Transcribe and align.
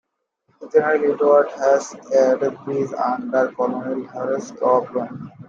General 0.71 1.11
Edward 1.13 1.51
Hatch 1.51 1.93
and 2.11 2.41
a 2.41 2.49
brigade 2.49 2.91
under 2.95 3.51
Colonel 3.55 4.03
Horace 4.07 4.49
Capron. 4.49 5.31